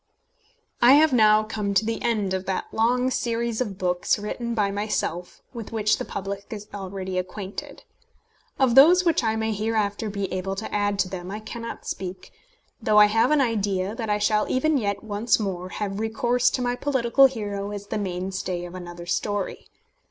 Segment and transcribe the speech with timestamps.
[0.81, 4.71] I have now come to the end of that long series of books written by
[4.71, 7.83] myself, with which the public is already acquainted.
[8.57, 12.31] Of those which I may hereafter be able to add to them I cannot speak;
[12.81, 16.63] though I have an idea that I shall even yet once more have recourse to
[16.63, 19.67] my political hero as the mainstay of another story.